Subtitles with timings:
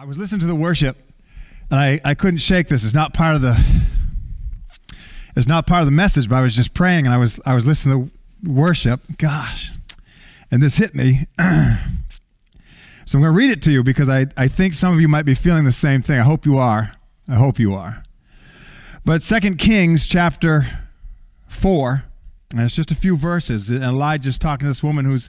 [0.00, 0.96] I was listening to the worship,
[1.70, 2.84] and I, I couldn't shake this.
[2.84, 3.62] It's not part of the
[5.36, 7.52] it's not part of the message, but I was just praying and I was I
[7.52, 8.10] was listening
[8.42, 9.02] to worship.
[9.18, 9.72] Gosh.
[10.50, 11.26] And this hit me.
[11.38, 15.06] so I'm going to read it to you because I, I think some of you
[15.06, 16.18] might be feeling the same thing.
[16.18, 16.92] I hope you are.
[17.28, 18.02] I hope you are.
[19.04, 20.80] But Second Kings chapter
[21.46, 22.04] 4,
[22.52, 23.68] and it's just a few verses.
[23.68, 25.28] And Elijah's talking to this woman whose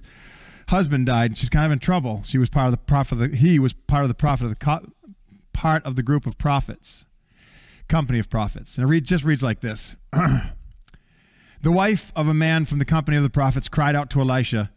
[0.71, 1.37] husband died.
[1.37, 2.23] She's kind of in trouble.
[2.23, 3.13] She was part of the prophet.
[3.13, 4.87] Of the, he was part of the prophet of the co-
[5.53, 7.05] part of the group of prophets,
[7.87, 8.77] company of prophets.
[8.77, 13.17] And it read, just reads like this: The wife of a man from the company
[13.17, 14.71] of the prophets cried out to Elisha,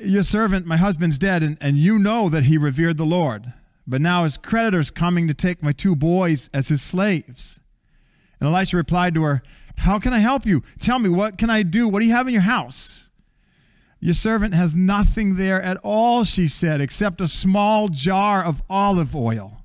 [0.00, 3.52] "Your servant, my husband's dead, and, and you know that he revered the Lord.
[3.86, 7.60] But now his creditors coming to take my two boys as his slaves."
[8.40, 9.42] And Elisha replied to her,
[9.76, 10.64] "How can I help you?
[10.80, 11.88] Tell me, what can I do?
[11.88, 13.03] What do you have in your house?"
[14.00, 19.16] Your servant has nothing there at all, she said, except a small jar of olive
[19.16, 19.64] oil.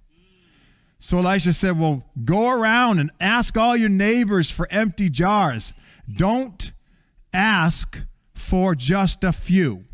[0.99, 5.73] So Elisha said, Well, go around and ask all your neighbors for empty jars.
[6.11, 6.72] Don't
[7.33, 8.00] ask
[8.33, 9.85] for just a few.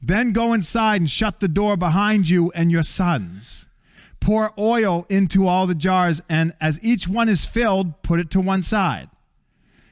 [0.00, 3.66] Then go inside and shut the door behind you and your sons.
[4.20, 8.40] Pour oil into all the jars, and as each one is filled, put it to
[8.40, 9.08] one side.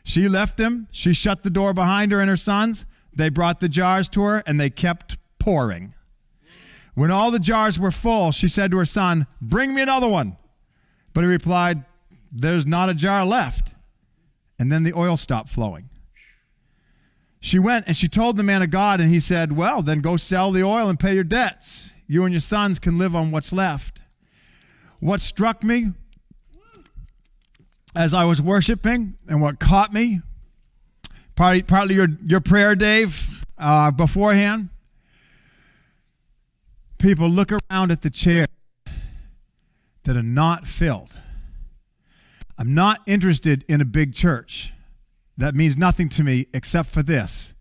[0.05, 0.88] She left him.
[0.91, 2.84] She shut the door behind her and her sons.
[3.14, 5.94] They brought the jars to her, and they kept pouring.
[6.94, 10.36] When all the jars were full, she said to her son, Bring me another one.
[11.12, 11.84] But he replied,
[12.32, 13.72] There's not a jar left.
[14.58, 15.90] And then the oil stopped flowing.
[17.40, 20.16] She went and she told the man of God, and he said, Well, then go
[20.16, 21.90] sell the oil and pay your debts.
[22.06, 24.00] You and your sons can live on what's left.
[25.00, 25.92] What struck me
[27.94, 30.20] as I was worshiping and what caught me
[31.36, 34.68] partly, partly your, your prayer, Dave, uh, beforehand.
[36.98, 38.46] People look around at the chair
[40.04, 41.12] that are not filled.
[42.56, 44.72] I'm not interested in a big church.
[45.36, 47.53] That means nothing to me except for this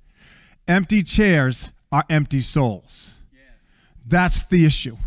[0.67, 3.13] empty chairs are empty souls.
[4.05, 4.97] That's the issue.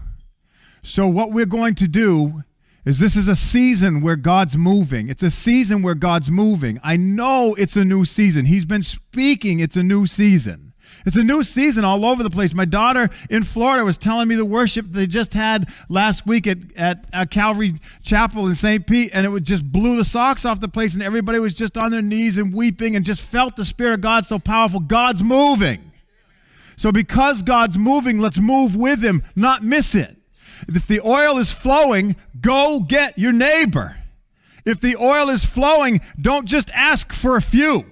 [0.83, 2.45] So, what we're going to do
[2.87, 5.09] is this is a season where God's moving.
[5.09, 6.79] It's a season where God's moving.
[6.85, 8.47] I know it's a new season.
[8.47, 10.73] He's been speaking, it's a new season.
[11.05, 12.55] It's a new season all over the place.
[12.55, 16.59] My daughter in Florida was telling me the worship they just had last week at,
[16.77, 18.87] at, at Calvary Chapel in St.
[18.87, 21.77] Pete, and it would just blew the socks off the place, and everybody was just
[21.77, 24.81] on their knees and weeping and just felt the Spirit of God so powerful.
[24.81, 25.93] God's moving.
[26.77, 30.17] So, because God's moving, let's move with Him, not miss it.
[30.69, 33.97] If the oil is flowing, go get your neighbor.
[34.65, 37.87] If the oil is flowing, don't just ask for a few.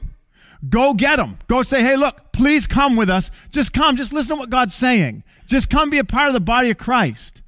[0.68, 1.38] Go get them.
[1.46, 3.30] Go say, hey, look, please come with us.
[3.50, 3.96] Just come.
[3.96, 5.22] Just listen to what God's saying.
[5.46, 7.42] Just come be a part of the body of Christ.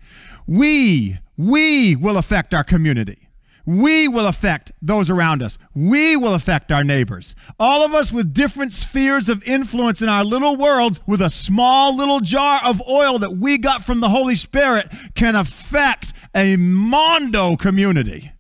[0.47, 3.26] We, we will affect our community.
[3.67, 5.59] We will affect those around us.
[5.75, 7.35] We will affect our neighbors.
[7.59, 11.95] All of us with different spheres of influence in our little worlds, with a small
[11.97, 17.57] little jar of oil that we got from the Holy Spirit, can affect a mondo
[17.57, 18.31] community.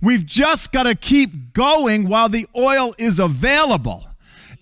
[0.00, 4.06] We've just got to keep going while the oil is available.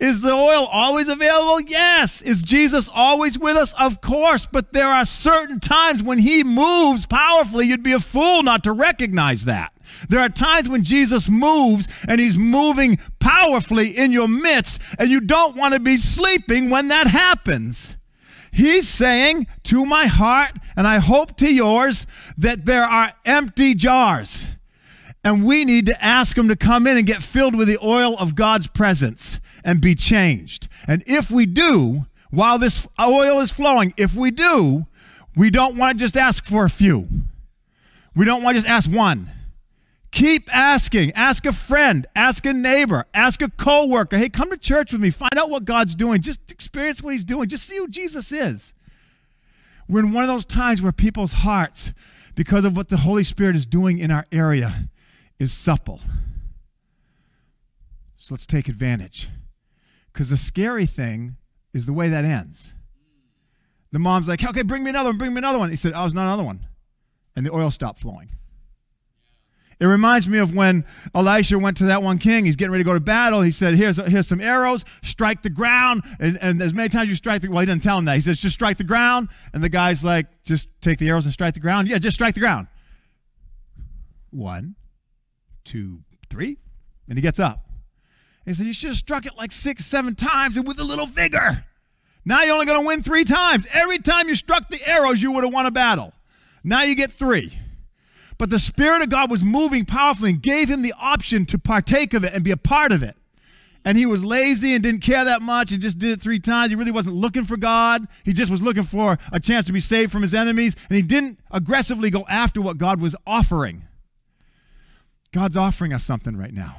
[0.00, 1.60] Is the oil always available?
[1.60, 2.22] Yes.
[2.22, 3.74] Is Jesus always with us?
[3.74, 4.46] Of course.
[4.46, 8.72] But there are certain times when he moves powerfully, you'd be a fool not to
[8.72, 9.73] recognize that.
[10.08, 15.20] There are times when Jesus moves and he's moving powerfully in your midst, and you
[15.20, 17.96] don't want to be sleeping when that happens.
[18.52, 22.06] He's saying to my heart, and I hope to yours,
[22.38, 24.48] that there are empty jars.
[25.24, 28.16] And we need to ask him to come in and get filled with the oil
[28.18, 30.68] of God's presence and be changed.
[30.86, 34.86] And if we do, while this oil is flowing, if we do,
[35.34, 37.08] we don't want to just ask for a few.
[38.14, 39.30] We don't want to just ask one.
[40.14, 41.10] Keep asking.
[41.14, 44.16] Ask a friend, ask a neighbor, ask a coworker.
[44.16, 45.10] Hey, come to church with me.
[45.10, 46.22] Find out what God's doing.
[46.22, 47.48] Just experience what he's doing.
[47.48, 48.74] Just see who Jesus is.
[49.88, 51.92] We're in one of those times where people's hearts,
[52.36, 54.88] because of what the Holy Spirit is doing in our area,
[55.40, 56.00] is supple.
[58.14, 59.28] So let's take advantage.
[60.12, 61.38] Because the scary thing
[61.72, 62.72] is the way that ends.
[63.90, 65.70] The mom's like, okay, bring me another one, bring me another one.
[65.70, 66.68] He said, oh, it's not another one.
[67.34, 68.28] And the oil stopped flowing.
[69.80, 70.84] It reminds me of when
[71.14, 72.44] Elisha went to that one king.
[72.44, 73.42] He's getting ready to go to battle.
[73.42, 76.02] He said, Here's, here's some arrows, strike the ground.
[76.20, 78.14] And, and as many times you strike the well, he didn't tell him that.
[78.14, 79.28] He says, Just strike the ground.
[79.52, 81.88] And the guy's like, Just take the arrows and strike the ground.
[81.88, 82.68] Yeah, just strike the ground.
[84.30, 84.76] One,
[85.64, 86.00] two,
[86.30, 86.58] three.
[87.08, 87.68] And he gets up.
[88.44, 91.06] He said, You should have struck it like six, seven times and with a little
[91.06, 91.64] vigor.
[92.24, 93.66] Now you're only going to win three times.
[93.72, 96.12] Every time you struck the arrows, you would have won a battle.
[96.62, 97.58] Now you get three.
[98.44, 102.12] But the Spirit of God was moving powerfully and gave him the option to partake
[102.12, 103.16] of it and be a part of it.
[103.86, 106.68] And he was lazy and didn't care that much and just did it three times.
[106.68, 108.06] He really wasn't looking for God.
[108.22, 110.76] He just was looking for a chance to be saved from his enemies.
[110.90, 113.84] And he didn't aggressively go after what God was offering.
[115.32, 116.76] God's offering us something right now.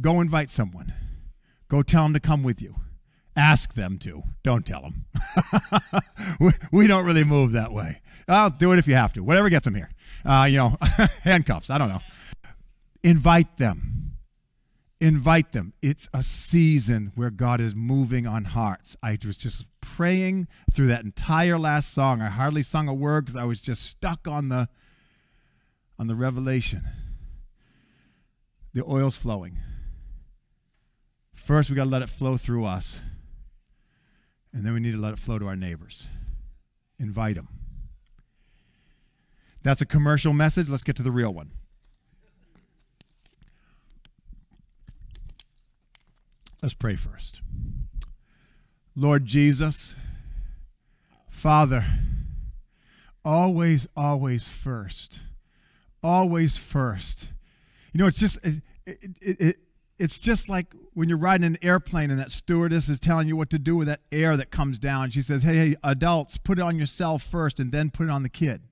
[0.00, 0.94] Go invite someone,
[1.68, 2.76] go tell them to come with you.
[3.36, 4.22] Ask them to.
[4.42, 5.04] Don't tell them.
[6.40, 8.00] we, we, don't really move that way.
[8.26, 9.22] I'll do it if you have to.
[9.22, 9.90] Whatever gets them here.
[10.24, 10.76] Uh, you know,
[11.22, 11.68] handcuffs.
[11.68, 12.00] I don't know.
[13.02, 14.16] Invite them.
[14.98, 15.74] Invite them.
[15.82, 18.96] It's a season where God is moving on hearts.
[19.02, 22.22] I was just praying through that entire last song.
[22.22, 24.68] I hardly sung a word because I was just stuck on the
[25.98, 26.82] on the revelation.
[28.72, 29.58] The oil's flowing.
[31.34, 33.00] First, we got to let it flow through us.
[34.56, 36.08] And then we need to let it flow to our neighbors.
[36.98, 37.48] Invite them.
[39.62, 40.70] That's a commercial message.
[40.70, 41.50] Let's get to the real one.
[46.62, 47.42] Let's pray first.
[48.96, 49.94] Lord Jesus,
[51.28, 51.84] Father,
[53.26, 55.20] always, always first.
[56.02, 57.32] Always first.
[57.92, 59.56] You know, it's just, it, it, it,
[59.98, 63.50] it's just like when you're riding an airplane and that stewardess is telling you what
[63.50, 65.10] to do with that air that comes down.
[65.10, 68.22] She says, hey, hey, adults, put it on yourself first and then put it on
[68.22, 68.62] the kid.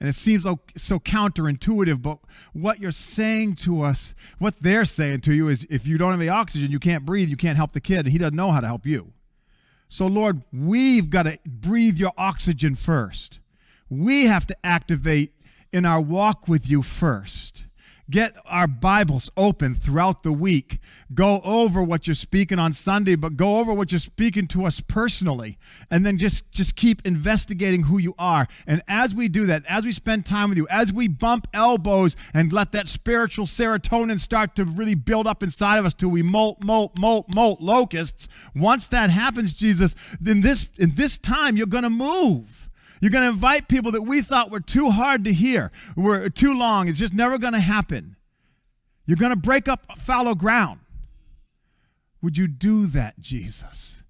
[0.00, 2.18] And it seems so, counterintuitive, but
[2.52, 6.20] what you're saying to us, what they're saying to you is if you don't have
[6.20, 8.60] any oxygen, you can't breathe, you can't help the kid, and he doesn't know how
[8.60, 9.12] to help you.
[9.88, 13.40] So, Lord, we've got to breathe your oxygen first.
[13.90, 15.32] We have to activate
[15.72, 17.64] in our walk with you first
[18.10, 20.80] get our Bibles open throughout the week.
[21.12, 24.80] Go over what you're speaking on Sunday, but go over what you're speaking to us
[24.80, 25.58] personally.
[25.90, 28.46] And then just, just keep investigating who you are.
[28.66, 32.16] And as we do that, as we spend time with you, as we bump elbows
[32.32, 36.22] and let that spiritual serotonin start to really build up inside of us till we
[36.22, 41.66] molt, molt, molt, molt locusts, once that happens, Jesus, then this in this time you're
[41.66, 42.57] gonna move.
[43.00, 46.52] You're going to invite people that we thought were too hard to hear, were too
[46.52, 46.88] long.
[46.88, 48.16] It's just never going to happen.
[49.06, 50.80] You're going to break up fallow ground.
[52.20, 54.02] Would you do that, Jesus?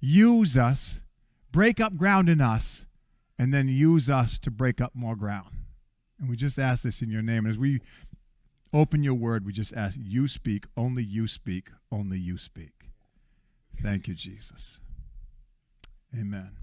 [0.00, 1.02] Use us,
[1.52, 2.86] break up ground in us,
[3.38, 5.50] and then use us to break up more ground.
[6.18, 7.44] And we just ask this in your name.
[7.44, 7.80] And As we
[8.72, 12.72] open your word, we just ask you speak, only you speak, only you speak.
[13.82, 14.80] Thank you, Jesus.
[16.14, 16.59] Amen.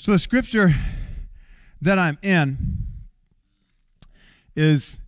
[0.00, 0.74] So the scripture
[1.82, 2.86] that I'm in
[4.56, 4.98] is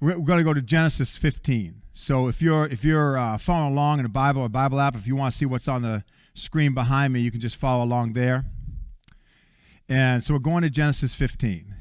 [0.00, 1.82] we're, going to go to Genesis 15.
[1.92, 5.08] So if you're if you're uh, following along in a Bible or Bible app, if
[5.08, 6.04] you want to see what's on the
[6.34, 8.44] screen behind me, you can just follow along there.
[9.88, 11.74] And so we're going to Genesis 15.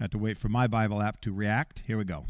[0.00, 1.84] Had to wait for my Bible app to react.
[1.86, 2.26] Here we go.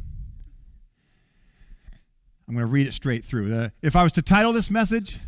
[2.46, 3.48] I'm going to read it straight through.
[3.48, 5.18] The, if I was to title this message,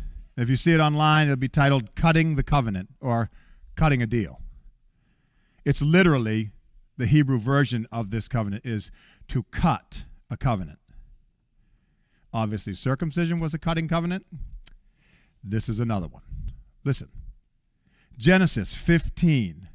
[0.41, 3.29] if you see it online, it'll be titled Cutting the Covenant or
[3.75, 4.41] Cutting a Deal.
[5.65, 6.51] It's literally
[6.97, 8.91] the Hebrew version of this covenant is
[9.27, 10.79] to cut a covenant.
[12.33, 14.25] Obviously, circumcision was a cutting covenant.
[15.43, 16.23] This is another one.
[16.83, 17.09] Listen
[18.17, 19.67] Genesis 15,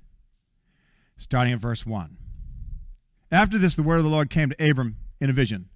[1.19, 2.17] starting at verse 1.
[3.31, 5.69] After this, the word of the Lord came to Abram in a vision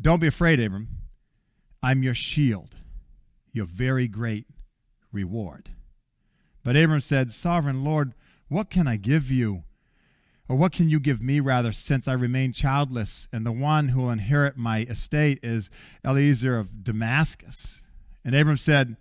[0.00, 0.88] Don't be afraid, Abram.
[1.82, 2.76] I'm your shield
[3.56, 4.46] your very great
[5.12, 5.70] reward.
[6.62, 8.12] But Abram said, Sovereign Lord,
[8.48, 9.64] what can I give you?
[10.48, 14.02] Or what can you give me, rather, since I remain childless, and the one who
[14.02, 15.70] will inherit my estate is
[16.04, 17.82] Eliezer of Damascus?
[18.24, 18.96] And Abram said,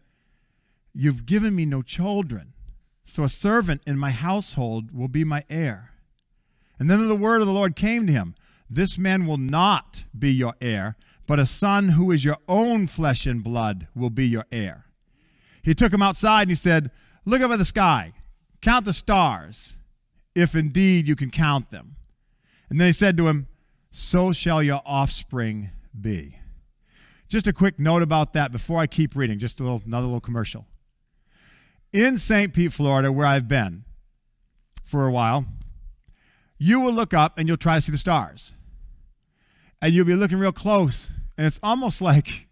[0.93, 2.53] You've given me no children,
[3.03, 5.91] so a servant in my household will be my heir.
[6.79, 8.35] And then the word of the Lord came to him
[8.69, 10.97] This man will not be your heir,
[11.27, 14.86] but a son who is your own flesh and blood will be your heir.
[15.63, 16.91] He took him outside and he said,
[17.25, 18.13] Look up at the sky,
[18.62, 19.75] count the stars,
[20.36, 21.96] if indeed you can count them.
[22.70, 23.48] And then he said to him,
[23.91, 26.38] So shall your offspring be.
[27.27, 30.22] Just a quick note about that before I keep reading, just a little, another little
[30.22, 30.67] commercial.
[31.91, 32.53] In St.
[32.53, 33.86] Pete, Florida, where I've been
[34.84, 35.46] for a while,
[36.60, 38.53] you will look up and you'll try to see the stars.
[39.82, 42.47] And you'll be looking real close and it's almost like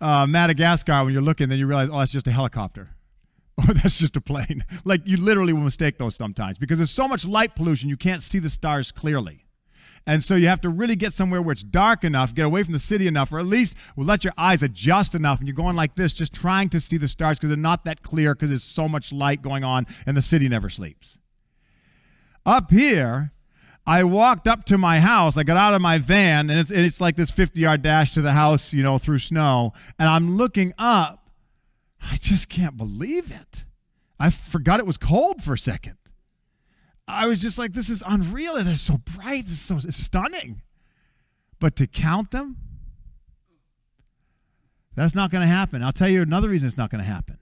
[0.00, 2.90] uh, Madagascar when you're looking, then you realize, oh, that's just a helicopter.
[3.68, 4.64] Or that's just a plane.
[4.86, 8.22] like you literally will mistake those sometimes because there's so much light pollution, you can't
[8.22, 9.44] see the stars clearly.
[10.06, 12.72] And so you have to really get somewhere where it's dark enough, get away from
[12.72, 15.38] the city enough, or at least let your eyes adjust enough.
[15.38, 18.02] And you're going like this, just trying to see the stars because they're not that
[18.02, 21.18] clear because there's so much light going on and the city never sleeps.
[22.44, 23.32] Up here,
[23.86, 25.36] I walked up to my house.
[25.36, 28.22] I got out of my van, and it's, it's like this 50 yard dash to
[28.22, 29.72] the house, you know, through snow.
[29.98, 31.30] And I'm looking up.
[32.00, 33.64] I just can't believe it.
[34.18, 35.96] I forgot it was cold for a second.
[37.08, 38.62] I was just like, this is unreal.
[38.62, 39.44] They're so bright.
[39.44, 40.62] This is so stunning.
[41.58, 42.56] But to count them,
[44.94, 45.82] that's not going to happen.
[45.82, 47.38] I'll tell you another reason it's not going to happen.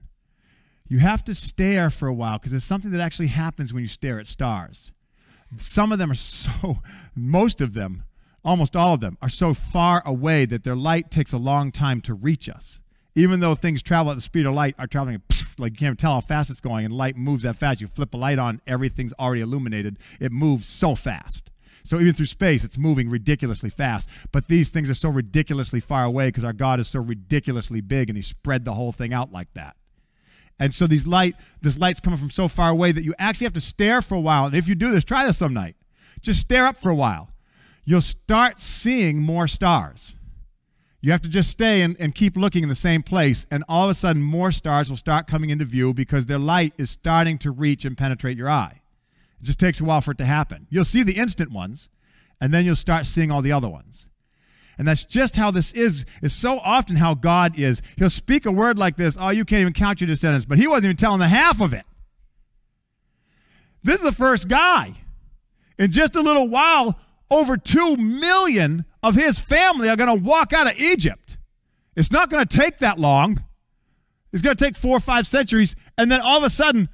[0.89, 3.89] You have to stare for a while because there's something that actually happens when you
[3.89, 4.93] stare at stars.
[5.59, 6.79] Some of them are so,
[7.15, 8.05] most of them,
[8.45, 12.01] almost all of them, are so far away that their light takes a long time
[12.03, 12.81] to reach us.
[13.17, 15.23] Even though things travel at the speed of light, are traveling
[15.59, 17.81] like you can't tell how fast it's going, and light moves that fast.
[17.81, 19.99] You flip a light on, everything's already illuminated.
[20.21, 21.51] It moves so fast.
[21.83, 24.09] So even through space, it's moving ridiculously fast.
[24.33, 28.09] But these things are so ridiculously far away because our God is so ridiculously big,
[28.09, 29.77] and He spread the whole thing out like that.
[30.61, 33.55] And so these light, this light's coming from so far away that you actually have
[33.55, 34.45] to stare for a while.
[34.45, 35.75] And if you do this, try this some night.
[36.21, 37.31] Just stare up for a while.
[37.87, 40.17] You'll start seeing more stars.
[41.01, 43.85] You have to just stay and, and keep looking in the same place, and all
[43.85, 47.39] of a sudden, more stars will start coming into view because their light is starting
[47.39, 48.83] to reach and penetrate your eye.
[49.41, 50.67] It just takes a while for it to happen.
[50.69, 51.89] You'll see the instant ones,
[52.39, 54.07] and then you'll start seeing all the other ones.
[54.79, 57.83] And that's just how this is, is so often how God is.
[57.97, 60.67] He'll speak a word like this, oh, you can't even count your descendants, but he
[60.67, 61.85] wasn't even telling the half of it.
[63.83, 64.95] This is the first guy.
[65.79, 66.99] In just a little while,
[67.31, 71.39] over 2 million of his family are going to walk out of Egypt.
[71.97, 73.43] It's not going to take that long.
[74.33, 75.75] It's going to take four or five centuries.
[75.99, 76.89] And then all of a sudden,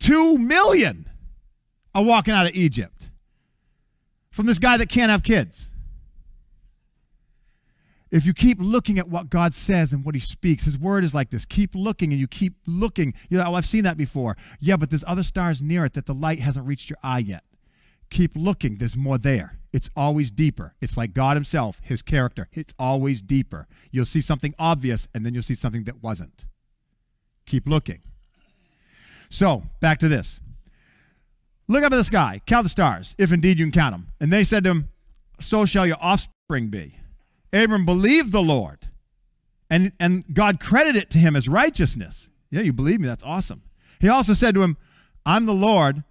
[0.00, 1.08] 2 million
[1.94, 3.10] are walking out of Egypt
[4.30, 5.70] from this guy that can't have kids
[8.14, 11.16] if you keep looking at what God says and what He speaks, His word is
[11.16, 11.44] like this.
[11.44, 13.12] Keep looking and you keep looking.
[13.28, 14.36] You know, oh, I've seen that before.
[14.60, 17.42] Yeah, but there's other stars near it that the light hasn't reached your eye yet.
[18.10, 18.76] Keep looking.
[18.76, 19.58] There's more there.
[19.72, 20.76] It's always deeper.
[20.80, 22.48] It's like God Himself, His character.
[22.52, 23.66] It's always deeper.
[23.90, 26.44] You'll see something obvious and then you'll see something that wasn't.
[27.46, 28.00] Keep looking.
[29.28, 30.38] So, back to this.
[31.66, 34.12] Look up at the sky, count the stars, if indeed you can count them.
[34.20, 34.88] And they said to him,
[35.40, 36.98] So shall your offspring be.
[37.54, 38.88] Abram believed the Lord,
[39.70, 42.28] and, and God credited it to him as righteousness.
[42.50, 43.06] Yeah, you believe me?
[43.06, 43.62] That's awesome.
[44.00, 44.76] He also said to him,
[45.24, 46.02] I'm the Lord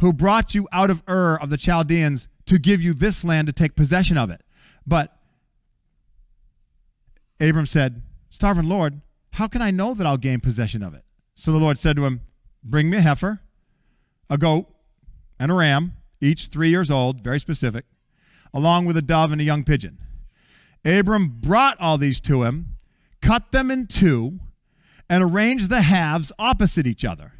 [0.00, 3.52] who brought you out of Ur of the Chaldeans to give you this land to
[3.52, 4.42] take possession of it.
[4.86, 5.16] But
[7.40, 9.00] Abram said, Sovereign Lord,
[9.32, 11.04] how can I know that I'll gain possession of it?
[11.34, 12.20] So the Lord said to him,
[12.62, 13.40] Bring me a heifer,
[14.28, 14.66] a goat,
[15.38, 17.84] and a ram, each three years old, very specific,
[18.52, 19.98] along with a dove and a young pigeon.
[20.84, 22.76] Abram brought all these to him,
[23.22, 24.40] cut them in two,
[25.08, 27.32] and arranged the halves opposite each other.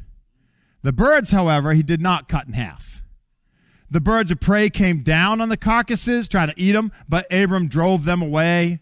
[0.81, 3.01] The birds, however, he did not cut in half.
[3.89, 7.67] The birds of prey came down on the carcasses, trying to eat them, but Abram
[7.67, 8.81] drove them away.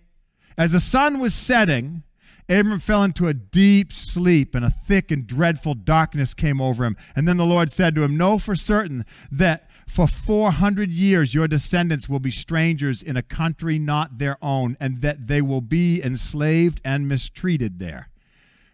[0.58, 2.03] As the sun was setting,
[2.50, 6.98] Abram fell into a deep sleep, and a thick and dreadful darkness came over him.
[7.15, 11.48] And then the Lord said to him, Know for certain that for 400 years, your
[11.48, 16.02] descendants will be strangers in a country not their own, and that they will be
[16.02, 18.10] enslaved and mistreated there.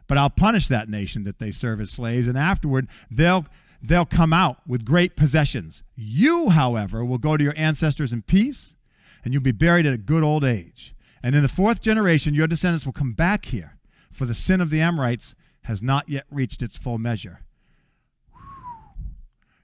[0.08, 3.46] But I'll punish that nation that they serve as slaves, and afterward they'll,
[3.82, 5.84] they'll come out with great possessions.
[5.96, 8.76] You, however, will go to your ancestors in peace,
[9.24, 10.96] and you'll be buried at a good old age.
[11.22, 13.78] And in the fourth generation, your descendants will come back here,
[14.12, 17.42] for the sin of the Amorites has not yet reached its full measure.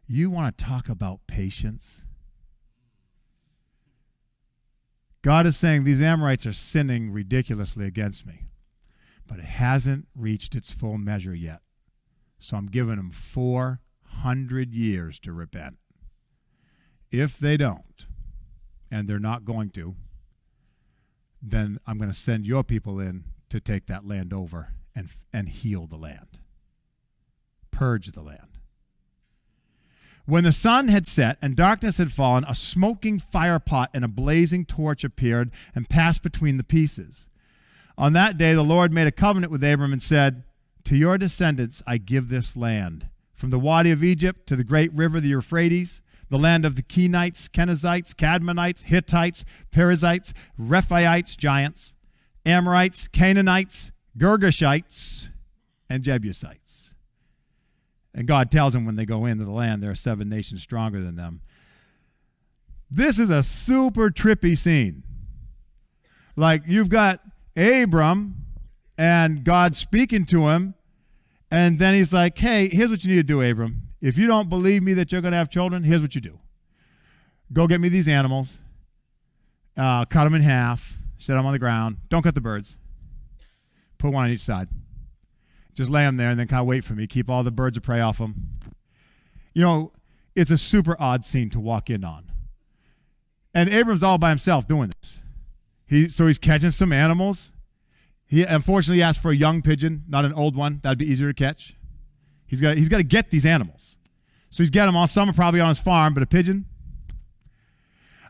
[0.08, 2.04] You want to talk about patience?
[5.24, 8.44] God is saying these Amorites are sinning ridiculously against me,
[9.26, 11.62] but it hasn't reached its full measure yet.
[12.38, 15.78] So I'm giving them 400 years to repent.
[17.10, 18.06] If they don't,
[18.92, 19.96] and they're not going to,
[21.42, 25.50] then I'm going to send your people in to take that land over and, and
[25.50, 26.40] heal the land,
[27.72, 28.55] purge the land.
[30.26, 34.66] When the sun had set and darkness had fallen, a smoking firepot and a blazing
[34.66, 37.28] torch appeared and passed between the pieces.
[37.98, 40.44] On that day, the Lord made a covenant with Abram and said,
[40.86, 44.92] To your descendants I give this land, from the Wadi of Egypt to the great
[44.94, 51.94] river, the Euphrates, the land of the Kenites, Kenizzites, Kadmonites, Hittites, Perizzites, Rephaites, giants,
[52.46, 55.30] Amorites, Canaanites, Girgashites,
[55.88, 56.65] and Jebusites.
[58.16, 61.04] And God tells them when they go into the land, there are seven nations stronger
[61.04, 61.42] than them.
[62.90, 65.04] This is a super trippy scene.
[66.38, 67.20] Like you've got
[67.58, 68.46] Abram
[68.98, 70.76] and God speaking to him,
[71.52, 73.84] and then he's like, Hey, here's what you need to do, Abram.
[74.02, 76.40] If you don't believe me that you're going to have children, here's what you do
[77.52, 78.58] go get me these animals,
[79.78, 81.98] uh, cut them in half, set them on the ground.
[82.10, 82.78] Don't cut the birds.
[83.98, 84.70] Put one on each side.
[85.76, 87.06] Just lay them there and then kind of wait for me.
[87.06, 88.50] Keep all the birds of prey off them.
[89.54, 89.92] You know,
[90.36, 92.32] it's a super odd scene to walk in on.
[93.54, 95.22] And Abram's all by himself doing this.
[95.86, 97.52] He, so he's catching some animals.
[98.26, 100.80] He unfortunately asked for a young pigeon, not an old one.
[100.82, 101.76] That'd be easier to catch.
[102.48, 103.98] He's got, he's got to get these animals.
[104.50, 105.08] So he's got them all.
[105.08, 106.66] Some are probably on his farm, but a pigeon.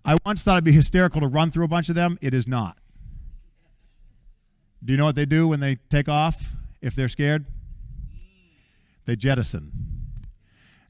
[0.04, 2.18] I once thought it'd be hysterical to run through a bunch of them.
[2.22, 2.78] It is not.
[4.84, 6.52] Do you know what they do when they take off
[6.86, 7.48] if they're scared?
[9.06, 9.72] They jettison.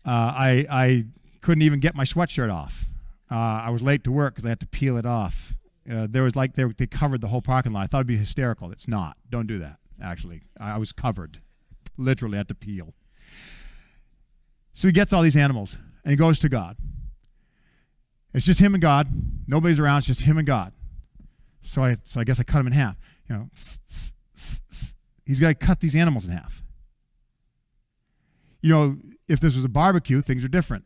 [0.06, 1.06] Uh, I, I
[1.42, 2.86] couldn't even get my sweatshirt off.
[3.32, 5.56] Uh, I was late to work because I had to peel it off.
[5.90, 7.84] Uh, there was like they, they covered the whole parking lot.
[7.84, 8.72] I thought it'd be hysterical.
[8.72, 9.18] It's not.
[9.30, 9.78] Don't do that.
[10.02, 11.40] Actually, I was covered.
[11.98, 12.94] Literally had to peel.
[14.74, 16.76] So he gets all these animals and he goes to God.
[18.34, 19.08] It's just him and God.
[19.48, 20.00] Nobody's around.
[20.00, 20.74] It's just him and God.
[21.62, 22.98] So I so I guess I cut him in half.
[23.30, 23.50] You know,
[25.26, 26.62] he's got to cut these animals in half.
[28.62, 30.86] You know, if this was a barbecue, things are different.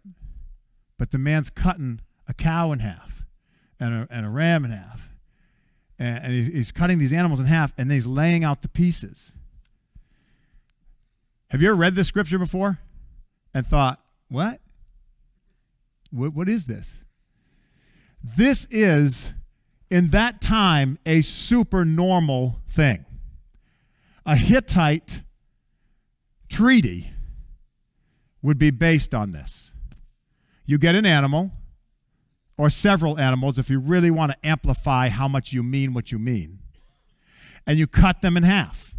[0.97, 3.25] But the man's cutting a cow in half
[3.79, 5.09] and a, and a ram in half.
[5.97, 9.33] And, and he's cutting these animals in half and then he's laying out the pieces.
[11.49, 12.79] Have you ever read this scripture before
[13.53, 14.61] and thought, what?
[16.11, 17.03] What, what is this?
[18.23, 19.33] This is,
[19.89, 23.05] in that time, a super normal thing.
[24.25, 25.23] A Hittite
[26.49, 27.11] treaty
[28.41, 29.71] would be based on this.
[30.65, 31.51] You get an animal,
[32.57, 36.19] or several animals if you really want to amplify how much you mean what you
[36.19, 36.59] mean,
[37.65, 38.93] and you cut them in half,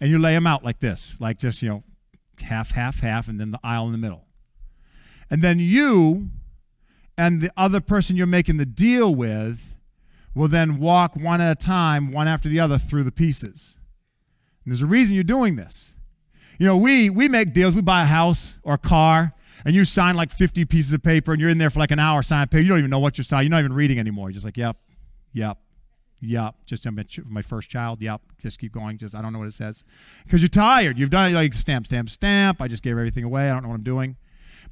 [0.00, 1.84] and you lay them out like this, like just, you know,
[2.40, 4.26] half, half, half, and then the aisle in the middle.
[5.30, 6.30] And then you
[7.16, 9.74] and the other person you're making the deal with
[10.34, 13.76] will then walk one at a time, one after the other, through the pieces.
[14.64, 15.94] And there's a reason you're doing this.
[16.58, 17.74] You know, we we make deals.
[17.74, 21.32] We buy a house or a car, and you sign like 50 pieces of paper,
[21.32, 22.62] and you're in there for like an hour signing paper.
[22.62, 23.46] You don't even know what you're signing.
[23.46, 24.28] You're not even reading anymore.
[24.28, 24.76] You're just like, yep,
[25.32, 25.58] yep,
[26.20, 26.54] yep.
[26.66, 26.86] Just
[27.24, 28.00] my first child.
[28.00, 28.20] Yep.
[28.38, 28.98] Just keep going.
[28.98, 29.82] Just I don't know what it says
[30.24, 30.98] because you're tired.
[30.98, 32.60] You've done it like stamp, stamp, stamp.
[32.62, 33.50] I just gave everything away.
[33.50, 34.16] I don't know what I'm doing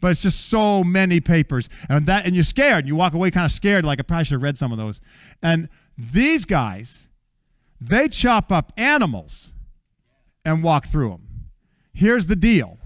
[0.00, 1.68] but it's just so many papers.
[1.88, 2.86] And that and you're scared.
[2.86, 5.00] You walk away kind of scared, like I probably should have read some of those.
[5.42, 7.08] And these guys,
[7.80, 9.52] they chop up animals
[10.44, 11.28] and walk through them.
[11.92, 12.78] Here's the deal.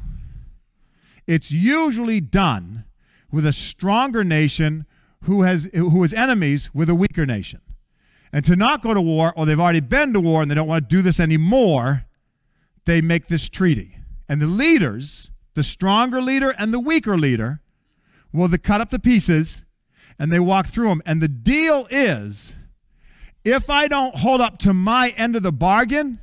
[1.27, 2.85] It's usually done
[3.31, 4.87] with a stronger nation
[5.23, 7.61] who has who is enemies with a weaker nation.
[8.33, 10.69] And to not go to war, or they've already been to war and they don't
[10.69, 12.05] want to do this anymore,
[12.85, 13.97] they make this treaty.
[14.29, 17.61] And the leaders the stronger leader and the weaker leader
[18.33, 19.65] will cut up the pieces
[20.19, 21.03] and they walk through them.
[21.07, 22.55] And the deal is
[23.45, 26.21] if I don't hold up to my end of the bargain,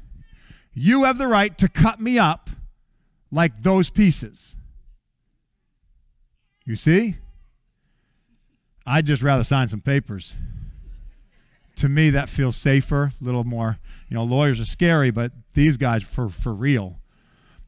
[0.73, 2.49] you have the right to cut me up
[3.31, 4.55] like those pieces.
[6.65, 7.17] You see?
[8.85, 10.37] I'd just rather sign some papers.
[11.77, 13.79] To me, that feels safer, a little more.
[14.09, 17.01] You know, lawyers are scary, but these guys for for real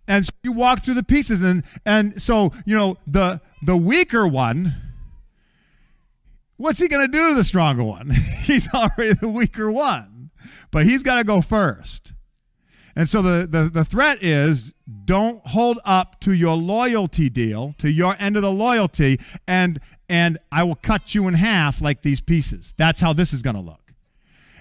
[0.08, 4.28] and so you walk through the pieces and and so you know the the weaker
[4.28, 4.76] one
[6.58, 8.10] what's he going to do to the stronger one
[8.44, 10.32] he's already the weaker one
[10.72, 12.14] but he's got to go first
[12.96, 14.74] and so the, the the threat is
[15.06, 19.80] don't hold up to your loyalty deal to your end of the loyalty and
[20.10, 23.56] and i will cut you in half like these pieces that's how this is going
[23.56, 23.94] to look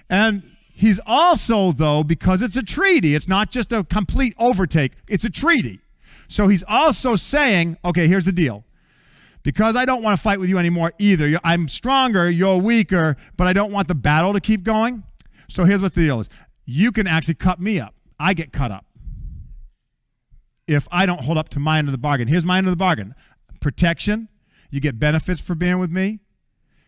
[0.09, 0.43] and
[0.75, 5.29] He's also, though, because it's a treaty, it's not just a complete overtake, it's a
[5.29, 5.79] treaty.
[6.27, 8.65] So he's also saying, okay, here's the deal.
[9.43, 11.39] Because I don't want to fight with you anymore either.
[11.43, 15.03] I'm stronger, you're weaker, but I don't want the battle to keep going.
[15.47, 16.29] So here's what the deal is
[16.65, 17.93] you can actually cut me up.
[18.23, 18.85] I get cut up
[20.65, 22.29] if I don't hold up to my end of the bargain.
[22.29, 23.15] Here's my end of the bargain
[23.59, 24.29] protection.
[24.69, 26.19] You get benefits for being with me.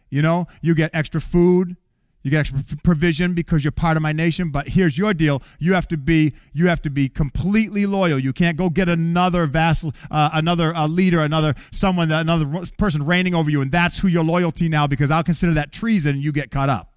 [0.09, 1.75] You know, you get extra food,
[2.23, 5.43] you get extra provision because you're part of my nation, but here's your deal.
[5.59, 8.17] You have to be you have to be completely loyal.
[8.17, 13.35] You can't go get another vassal, uh, another uh, leader, another someone, another person reigning
[13.35, 14.87] over you, and that's who your loyalty now.
[14.87, 16.21] Because I'll consider that treason.
[16.21, 16.93] You get caught up.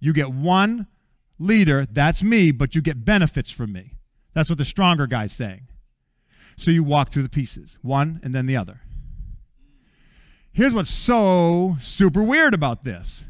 [0.00, 0.86] You get one
[1.42, 3.94] leader, that's me, but you get benefits from me.
[4.34, 5.68] That's what the stronger guy's saying.
[6.56, 8.80] So you walk through the pieces, one and then the other.
[10.52, 13.26] here's what's so super weird about this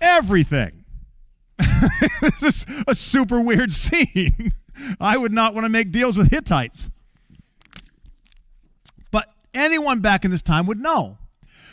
[0.00, 0.84] everything.
[2.20, 4.52] this is a super weird scene.
[4.98, 6.88] I would not want to make deals with Hittites.
[9.10, 11.18] But anyone back in this time would know.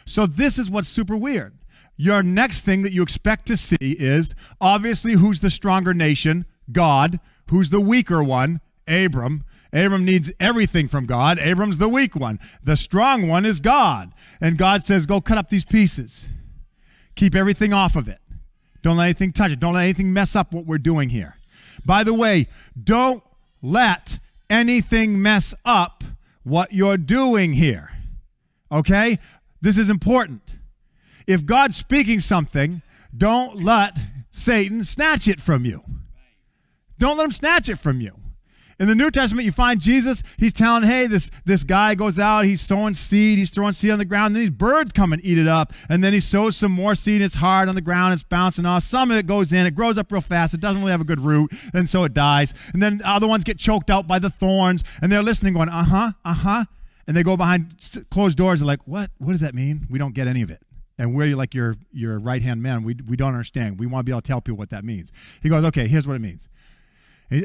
[0.06, 1.57] So, this is what's super weird.
[1.98, 6.46] Your next thing that you expect to see is obviously who's the stronger nation?
[6.72, 7.20] God.
[7.50, 8.62] Who's the weaker one?
[8.88, 9.44] Abram.
[9.74, 11.40] Abram needs everything from God.
[11.40, 12.40] Abram's the weak one.
[12.64, 14.14] The strong one is God.
[14.40, 16.28] And God says, Go cut up these pieces.
[17.16, 18.20] Keep everything off of it.
[18.82, 19.60] Don't let anything touch it.
[19.60, 21.36] Don't let anything mess up what we're doing here.
[21.86, 22.48] By the way,
[22.82, 23.24] don't
[23.62, 26.04] let anything mess up
[26.44, 27.92] what you're doing here.
[28.72, 29.20] Okay?
[29.62, 30.57] This is important.
[31.28, 32.82] If God's speaking something,
[33.16, 33.98] don't let
[34.32, 35.84] Satan snatch it from you.
[36.98, 38.14] Don't let him snatch it from you.
[38.80, 42.46] In the New Testament, you find Jesus, he's telling, hey, this, this guy goes out,
[42.46, 45.26] he's sowing seed, he's throwing seed on the ground, and then these birds come and
[45.26, 45.74] eat it up.
[45.90, 48.68] And then he sows some more seed, and it's hard on the ground, it's bouncing
[48.68, 48.84] off.
[48.84, 51.06] Some of it goes in, it grows up real fast, it doesn't really have a
[51.06, 52.54] good root, and so it dies.
[52.72, 55.84] And then other ones get choked out by the thorns, and they're listening, going, uh
[55.84, 56.66] huh, uh huh.
[57.08, 59.10] And they go behind closed doors, and like, what?
[59.18, 59.88] What does that mean?
[59.90, 60.62] We don't get any of it
[60.98, 62.84] and we're like your your right hand man.
[62.84, 63.80] We we don't understand.
[63.80, 65.12] We want to be able to tell people what that means.
[65.42, 66.48] He goes, okay, here's what it means.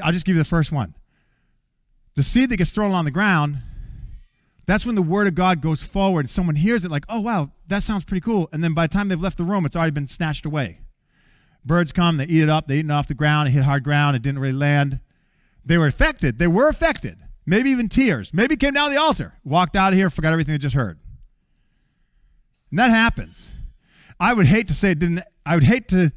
[0.03, 0.95] I'll just give you the first one.
[2.15, 3.59] The seed that gets thrown on the ground,
[4.67, 6.29] that's when the word of God goes forward.
[6.29, 8.49] Someone hears it like, oh, wow, that sounds pretty cool.
[8.53, 10.81] And then by the time they've left the room, it's already been snatched away.
[11.65, 13.83] Birds come, they eat it up, they eat it off the ground, it hit hard
[13.83, 15.01] ground, it didn't really land.
[15.65, 16.39] They were affected.
[16.39, 17.19] They were affected.
[17.47, 18.35] Maybe even tears.
[18.35, 20.99] Maybe came down the altar, walked out of here, forgot everything they just heard.
[22.73, 23.53] And that happens.
[24.19, 26.11] I would hate to say it didn't, I would hate to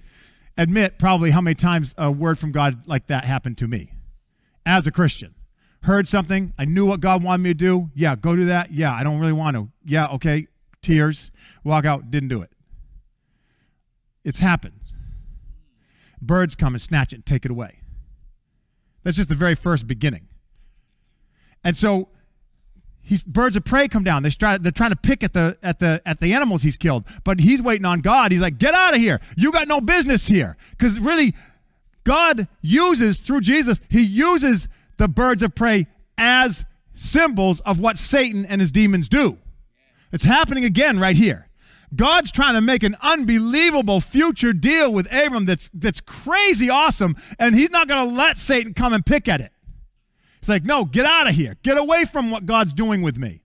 [0.58, 3.92] admit probably how many times a word from God like that happened to me
[4.66, 5.36] as a Christian
[5.86, 6.54] heard something.
[6.58, 7.92] I knew what God wanted me to do.
[7.94, 8.72] Yeah, go do that.
[8.72, 9.70] Yeah, I don't really want to.
[9.84, 10.48] Yeah, okay.
[10.82, 11.32] Tears.
[11.64, 12.12] Walk out.
[12.12, 12.52] Didn't do it.
[14.24, 14.80] It's happened.
[16.22, 17.82] Birds come and snatch it and take it away.
[19.04, 20.28] That's just the very first beginning.
[21.64, 22.10] And so
[23.06, 24.24] he's birds of prey come down.
[24.24, 27.06] They try, they're trying to pick at the at the at the animals he's killed,
[27.24, 28.32] but he's waiting on God.
[28.32, 29.22] He's like, "Get out of here!
[29.38, 31.34] You got no business here." Because really,
[32.04, 35.88] God uses through Jesus, He uses the birds of prey
[36.18, 39.38] as symbols of what Satan and his demons do.
[40.12, 41.50] It's happening again right here.
[41.94, 47.56] God's trying to make an unbelievable future deal with Abram that's that's crazy awesome, and
[47.56, 49.52] he's not going to let Satan come and pick at it.
[50.46, 51.58] He's like, "No, get out of here.
[51.64, 53.42] Get away from what God's doing with me."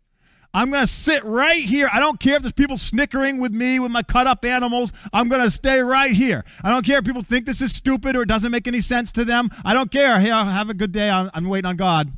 [0.52, 1.88] I'm going to sit right here.
[1.92, 4.92] I don't care if there's people snickering with me with my cut up animals.
[5.12, 6.44] I'm going to stay right here.
[6.64, 9.12] I don't care if people think this is stupid or it doesn't make any sense
[9.12, 9.50] to them.
[9.64, 10.18] I don't care.
[10.18, 11.08] Hey, I'll have a good day.
[11.08, 12.12] I'm, I'm waiting on God.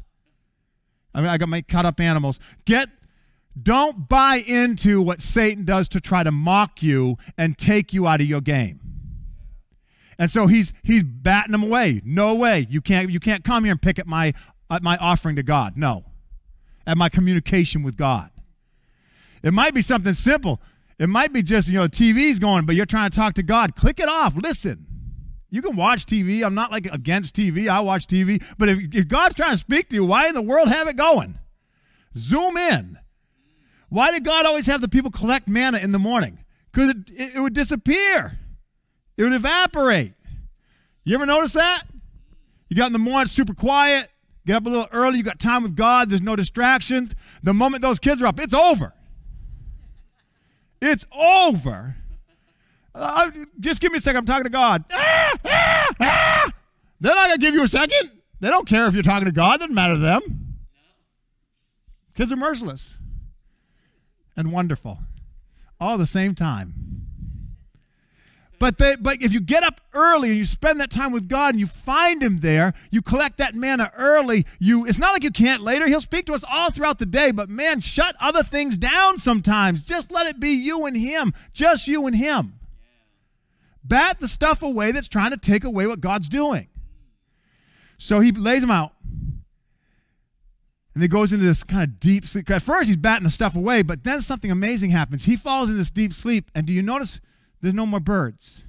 [1.15, 2.41] I, mean, I got my cut up animals.
[2.65, 2.89] Get
[3.61, 8.23] don't buy into what Satan does to try to mock you and take you out
[8.23, 8.81] of your game.
[10.19, 12.01] And so he's he's batting them away.
[12.05, 12.67] No way.
[12.71, 14.33] You can't you can't come here and pick at my
[14.73, 15.77] at my offering to God.
[15.77, 16.05] No
[16.87, 18.31] at my communication with God.
[19.43, 20.61] It might be something simple.
[20.99, 23.75] It might be just, you know, TV's going, but you're trying to talk to God.
[23.77, 24.35] Click it off.
[24.37, 24.87] Listen.
[25.51, 26.43] You can watch TV.
[26.43, 27.69] I'm not like against TV.
[27.69, 28.43] I watch TV.
[28.57, 30.97] But if, if God's trying to speak to you, why in the world have it
[30.97, 31.39] going?
[32.17, 32.99] Zoom in.
[33.91, 36.39] Why did God always have the people collect manna in the morning?
[36.71, 38.39] Because it, it, it would disappear,
[39.19, 40.15] it would evaporate.
[41.05, 41.83] You ever notice that?
[42.71, 44.09] You got in the morning, super quiet.
[44.47, 45.19] Get up a little early.
[45.19, 46.11] You got time with God.
[46.11, 47.15] There's no distractions.
[47.43, 48.93] The moment those kids are up, it's over.
[50.81, 51.97] It's over.
[52.95, 54.19] Uh, just give me a second.
[54.19, 54.85] I'm talking to God.
[54.93, 56.53] Ah, ah, ah.
[57.01, 58.11] They're not going to give you a second.
[58.41, 59.57] They don't care if you're talking to God.
[59.57, 60.57] It doesn't matter to them.
[62.15, 62.97] Kids are merciless
[64.37, 64.99] and wonderful
[65.81, 67.02] all at the same time.
[68.63, 71.53] But they, but if you get up early and you spend that time with God
[71.53, 74.47] and you find Him there, you collect that manna early.
[74.61, 75.89] You, it's not like you can't later.
[75.89, 77.33] He'll speak to us all throughout the day.
[77.33, 79.83] But man, shut other things down sometimes.
[79.83, 82.55] Just let it be you and Him, just you and Him.
[83.83, 86.69] Bat the stuff away that's trying to take away what God's doing.
[87.99, 88.93] So He lays them out.
[90.95, 92.49] And he goes into this kind of deep sleep.
[92.49, 95.25] At first, he's batting the stuff away, but then something amazing happens.
[95.25, 96.49] He falls into this deep sleep.
[96.55, 97.19] And do you notice
[97.63, 98.65] there's no more birds.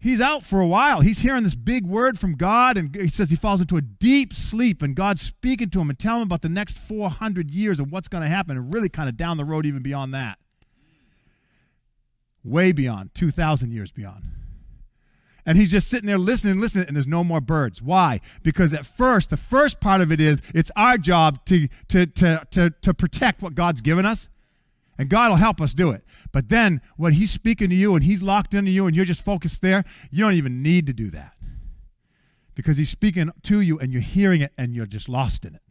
[0.00, 1.02] He's out for a while.
[1.02, 4.32] He's hearing this big word from God, and he says he falls into a deep
[4.32, 7.92] sleep, and God's speaking to him and telling him about the next 400 years of
[7.92, 10.38] what's going to happen, and really kind of down the road, even beyond that.
[12.42, 14.24] Way beyond, 2,000 years beyond.
[15.44, 17.82] And he's just sitting there listening, listening, and there's no more birds.
[17.82, 18.20] Why?
[18.42, 22.46] Because at first, the first part of it is it's our job to, to, to,
[22.50, 24.28] to, to protect what God's given us.
[25.00, 26.04] And God will help us do it.
[26.30, 29.24] But then when he's speaking to you and he's locked into you and you're just
[29.24, 31.32] focused there, you don't even need to do that.
[32.54, 35.62] Because he's speaking to you and you're hearing it and you're just lost in it.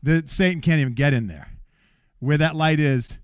[0.00, 1.54] The Satan can't even get in there.
[2.20, 3.18] Where that light is,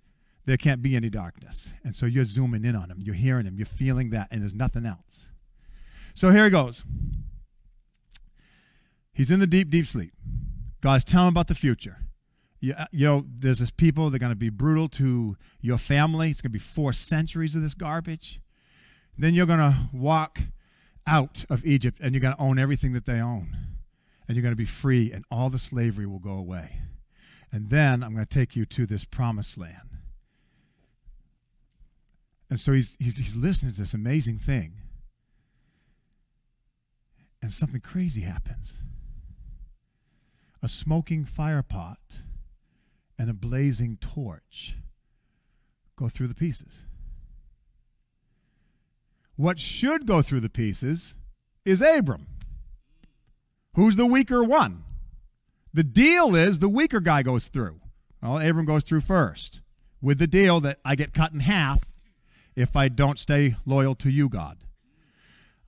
[0.45, 1.73] there can't be any darkness.
[1.85, 2.99] And so you're zooming in on him.
[3.01, 3.57] You're hearing him.
[3.57, 5.29] You're feeling that, and there's nothing else.
[6.17, 6.83] So here he goes.
[9.13, 10.15] He's in the deep, deep sleep.
[10.81, 11.99] God's telling him about the future.
[12.61, 16.31] You, uh, you know, there's this people, they're going to be brutal to your family.
[16.31, 18.41] It's going to be four centuries of this garbage.
[19.17, 20.41] Then you're going to walk
[21.07, 23.57] out of Egypt and you're going to own everything that they own.
[24.27, 26.83] And you're going to be free, and all the slavery will go away.
[27.51, 29.97] And then I'm going to take you to this promised land.
[32.51, 34.75] And so he's, he's, he's listening to this amazing thing.
[37.41, 38.79] And something crazy happens
[40.61, 41.99] a smoking fire pot
[43.19, 44.77] and a blazing torch
[45.97, 46.81] go through the pieces.
[49.37, 51.15] What should go through the pieces
[51.65, 52.27] is Abram,
[53.75, 54.85] who's the weaker one.
[55.73, 57.81] The deal is the weaker guy goes through.
[58.23, 59.61] Well, Abram goes through first
[60.01, 61.83] with the deal that I get cut in half
[62.57, 64.59] if I don't stay loyal to you, God.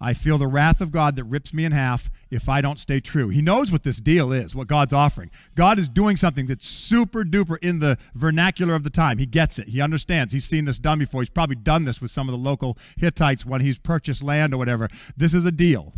[0.02, 3.00] I feel the wrath of God that rips me in half if I don't stay
[3.00, 3.28] true.
[3.28, 5.30] He knows what this deal is, what God's offering.
[5.54, 9.18] God is doing something that's super duper in the vernacular of the time.
[9.18, 9.68] He gets it.
[9.68, 10.32] He understands.
[10.32, 11.20] He's seen this done before.
[11.20, 14.56] He's probably done this with some of the local Hittites when he's purchased land or
[14.56, 14.88] whatever.
[15.18, 15.92] This is a deal.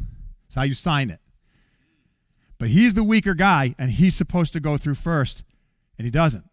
[0.46, 1.20] It's how you sign it.
[2.58, 5.44] But he's the weaker guy, and he's supposed to go through first,
[5.96, 6.44] and he doesn't.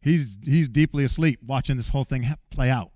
[0.00, 2.90] He's, he's deeply asleep watching this whole thing play out.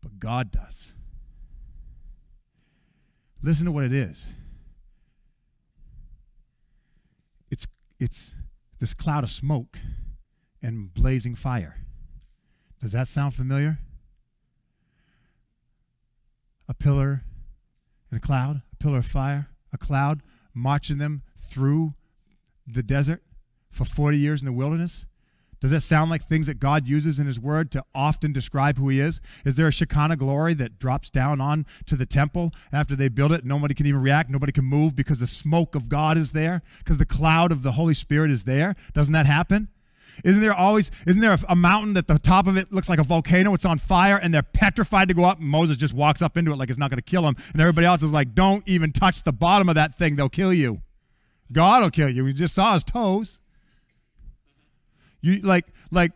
[0.00, 0.94] But God does.
[3.42, 4.34] Listen to what it is.
[7.50, 7.66] It's
[7.98, 8.34] it's
[8.78, 9.78] this cloud of smoke
[10.62, 11.76] and blazing fire.
[12.82, 13.78] Does that sound familiar?
[16.68, 17.24] A pillar
[18.10, 20.22] and a cloud, a pillar of fire, a cloud
[20.54, 21.94] marching them through
[22.66, 23.22] the desert
[23.70, 25.06] for 40 years in the wilderness?
[25.60, 28.88] Does that sound like things that God uses in His Word to often describe who
[28.88, 29.20] He is?
[29.44, 33.32] Is there a Shekinah glory that drops down on to the temple after they build
[33.32, 33.44] it?
[33.44, 34.30] Nobody can even react.
[34.30, 37.72] Nobody can move because the smoke of God is there, because the cloud of the
[37.72, 38.74] Holy Spirit is there.
[38.94, 39.68] Doesn't that happen?
[40.24, 42.98] Isn't there always, isn't there a, a, mountain that the top of it looks like
[42.98, 43.54] a volcano?
[43.54, 45.40] It's on fire and they're petrified to go up.
[45.40, 47.36] Moses just walks up into it like it's not going to kill him.
[47.52, 50.16] And everybody else is like, don't even touch the bottom of that thing.
[50.16, 50.82] They'll kill you.
[51.52, 52.24] God will kill you.
[52.24, 53.39] We just saw his toes.
[55.20, 56.12] You like like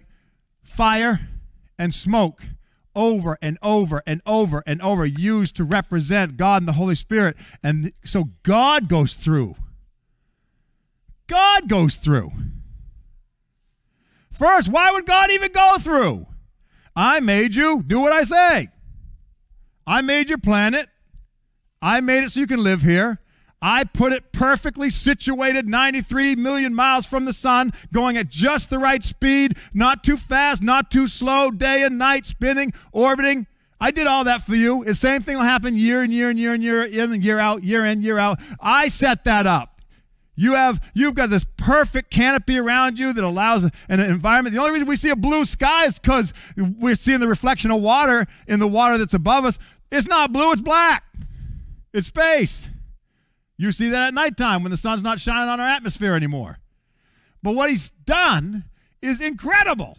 [0.62, 1.28] fire
[1.78, 2.42] and smoke
[2.94, 7.36] over and over and over and over used to represent God and the Holy Spirit.
[7.62, 9.56] And so God goes through.
[11.26, 12.30] God goes through.
[14.30, 16.26] First, why would God even go through?
[16.96, 18.68] I made you do what I say.
[19.86, 20.88] I made your planet.
[21.80, 23.20] I made it so you can live here.
[23.66, 28.78] I put it perfectly situated 93 million miles from the sun, going at just the
[28.78, 33.46] right speed, not too fast, not too slow, day and night, spinning, orbiting.
[33.80, 34.84] I did all that for you.
[34.84, 37.38] The same thing will happen year and year and year and year in and year
[37.38, 38.38] out, year in, year out.
[38.60, 39.80] I set that up.
[40.36, 44.54] You have you've got this perfect canopy around you that allows an environment.
[44.54, 47.80] The only reason we see a blue sky is because we're seeing the reflection of
[47.80, 49.58] water in the water that's above us.
[49.90, 51.04] It's not blue, it's black.
[51.94, 52.68] It's space.
[53.56, 56.58] You see that at nighttime when the sun's not shining on our atmosphere anymore.
[57.42, 58.64] But what he's done
[59.00, 59.98] is incredible.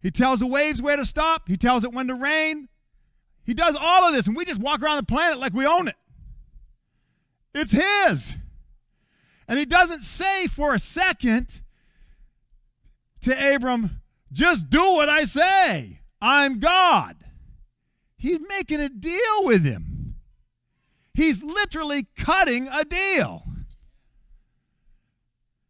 [0.00, 2.68] He tells the waves where to stop, he tells it when to rain.
[3.44, 5.88] He does all of this, and we just walk around the planet like we own
[5.88, 5.96] it.
[7.54, 8.36] It's his.
[9.46, 11.60] And he doesn't say for a second
[13.20, 14.00] to Abram,
[14.32, 16.00] just do what I say.
[16.20, 17.16] I'm God.
[18.16, 19.93] He's making a deal with him.
[21.14, 23.44] He's literally cutting a deal.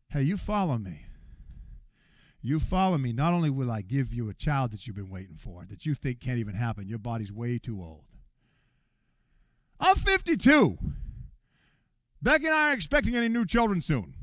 [0.08, 1.04] Hey, you follow me.
[2.40, 3.12] You follow me.
[3.12, 5.94] Not only will I give you a child that you've been waiting for, that you
[5.94, 8.04] think can't even happen, your body's way too old.
[9.78, 10.78] I'm 52.
[12.22, 14.14] Becky and I aren't expecting any new children soon.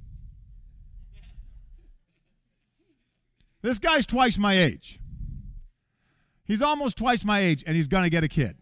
[3.62, 5.00] This guy's twice my age.
[6.46, 8.58] He's almost twice my age, and he's going to get a kid.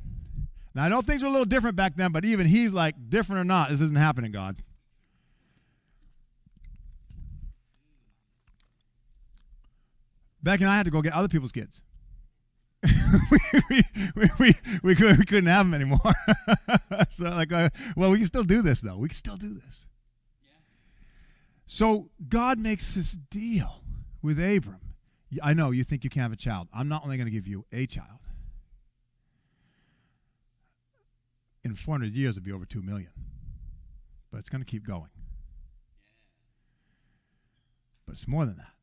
[0.75, 3.41] Now, I know things were a little different back then, but even he's like, different
[3.41, 4.57] or not, this isn't happening, God.
[10.41, 11.81] Becky and I had to go get other people's kids.
[12.83, 13.83] we,
[14.15, 15.99] we, we, we, couldn't, have them anymore.
[17.09, 18.97] so, like, uh, well, we can still do this, though.
[18.97, 19.85] We can still do this.
[21.65, 23.83] So, God makes this deal
[24.21, 24.79] with Abram.
[25.43, 26.69] I know you think you can have a child.
[26.73, 28.19] I'm not only going to give you a child,
[31.69, 33.11] in 400 years, it'll be over 2 million.
[34.31, 35.09] But it's going to keep going.
[38.05, 38.73] But it's more than that.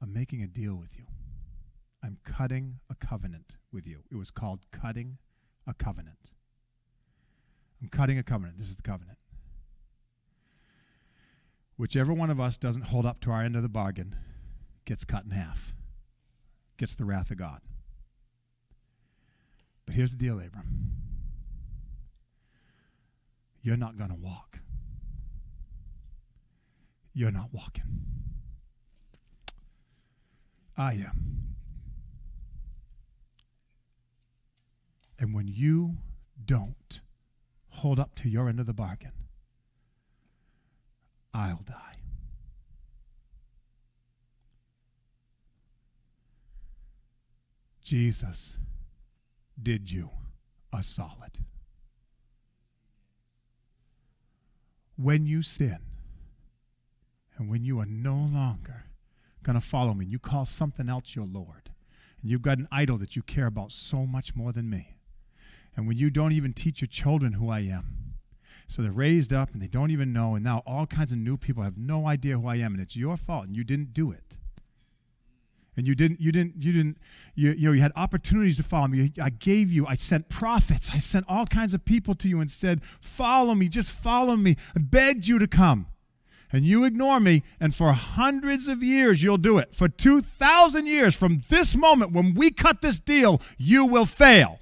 [0.00, 1.04] I'm making a deal with you.
[2.02, 4.00] I'm cutting a covenant with you.
[4.10, 5.18] It was called cutting
[5.66, 6.30] a covenant.
[7.80, 8.58] I'm cutting a covenant.
[8.58, 9.18] This is the covenant.
[11.76, 14.16] Whichever one of us doesn't hold up to our end of the bargain
[14.84, 15.74] gets cut in half,
[16.76, 17.60] gets the wrath of God.
[19.86, 20.92] But here's the deal, Abram.
[23.62, 24.58] You're not going to walk.
[27.14, 27.84] You're not walking.
[30.76, 31.54] I am.
[35.18, 35.98] And when you
[36.44, 37.00] don't
[37.68, 39.12] hold up to your end of the bargain,
[41.32, 41.76] I'll die.
[47.84, 48.56] Jesus
[49.62, 50.10] did you
[50.72, 51.38] a solid.
[55.02, 55.78] When you sin,
[57.36, 58.84] and when you are no longer
[59.42, 61.72] going to follow me, and you call something else your Lord,
[62.20, 64.94] and you've got an idol that you care about so much more than me,
[65.74, 68.14] and when you don't even teach your children who I am,
[68.68, 71.36] so they're raised up and they don't even know, and now all kinds of new
[71.36, 74.12] people have no idea who I am, and it's your fault, and you didn't do
[74.12, 74.31] it
[75.76, 76.98] and you didn't you didn't you didn't
[77.34, 79.12] you, you know you had opportunities to follow me.
[79.20, 80.90] I gave you i sent prophets.
[80.92, 84.56] I sent all kinds of people to you and said follow me just follow me.
[84.76, 85.86] I begged you to come.
[86.54, 89.74] And you ignore me and for hundreds of years you'll do it.
[89.74, 94.58] For 2000 years from this moment when we cut this deal you will fail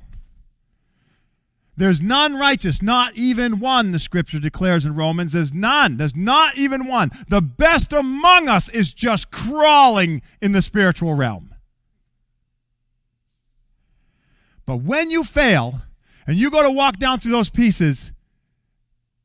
[1.81, 5.33] there's none righteous, not even one, the scripture declares in Romans.
[5.33, 5.97] There's none.
[5.97, 7.11] There's not even one.
[7.31, 11.55] The best among us is just crawling in the spiritual realm.
[14.67, 15.81] But when you fail
[16.27, 18.13] and you go to walk down through those pieces,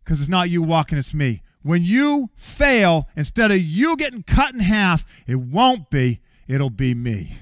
[0.05, 1.41] because it's not you walking, it's me.
[1.61, 6.93] When you fail, instead of you getting cut in half, it won't be, it'll be
[6.93, 7.37] me.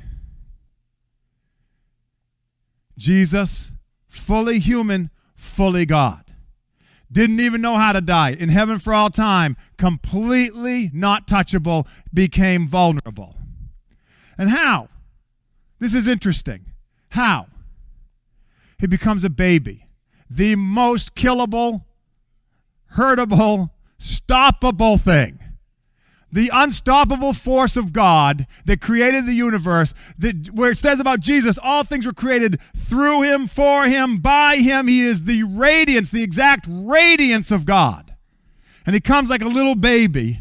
[2.98, 3.73] Jesus
[4.14, 6.24] fully human, fully God.
[7.12, 8.32] Didn't even know how to die.
[8.32, 13.36] In heaven for all time, completely not touchable, became vulnerable.
[14.38, 14.90] And how?
[15.80, 16.72] This is interesting.
[17.10, 17.48] How?
[18.80, 19.88] He becomes a baby.
[20.30, 21.84] The most killable,
[22.96, 25.40] hurtable, stoppable thing
[26.34, 31.60] the unstoppable force of God that created the universe, that where it says about Jesus,
[31.62, 34.88] all things were created through him, for him, by him.
[34.88, 38.16] He is the radiance, the exact radiance of God.
[38.84, 40.40] And he comes like a little baby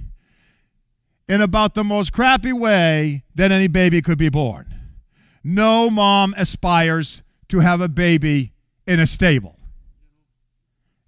[1.29, 4.75] in about the most crappy way that any baby could be born.
[5.45, 8.55] No mom aspires to have a baby
[8.87, 9.59] in a stable.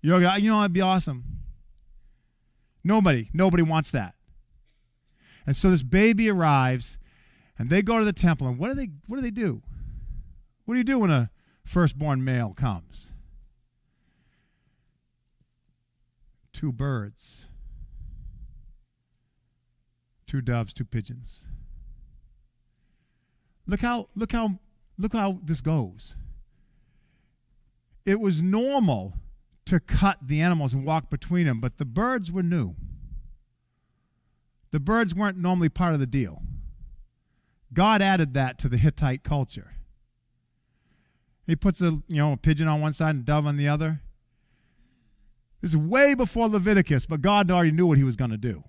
[0.02, 1.24] You know, you know, it'd be awesome.
[2.84, 4.14] Nobody, nobody wants that.
[5.46, 6.98] And so this baby arrives,
[7.58, 8.46] and they go to the temple.
[8.46, 9.62] And what do they what do they do?
[10.64, 11.30] What do you do when a
[11.64, 13.10] firstborn male comes?
[16.52, 17.46] Two birds,
[20.26, 21.46] two doves, two pigeons.
[23.66, 24.58] Look how look how
[24.98, 26.14] look how this goes.
[28.06, 29.14] It was normal
[29.66, 32.74] to cut the animals and walk between them, but the birds were new.
[34.74, 36.42] The birds weren't normally part of the deal.
[37.72, 39.76] God added that to the Hittite culture.
[41.46, 43.68] He puts a you know a pigeon on one side and a dove on the
[43.68, 44.00] other.
[45.60, 48.64] This is way before Leviticus, but God already knew what he was going to do.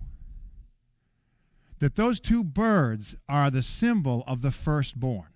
[1.80, 5.34] That those two birds are the symbol of the firstborn.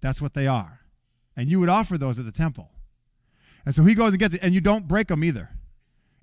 [0.00, 0.82] That's what they are.
[1.36, 2.70] And you would offer those at the temple.
[3.66, 5.57] And so he goes and gets it, and you don't break them either.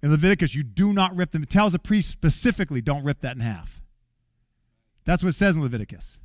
[0.06, 1.42] In Leviticus, you do not rip them.
[1.42, 3.82] It tells a priest specifically, don't rip that in half.
[5.04, 6.20] That's what it says in Leviticus.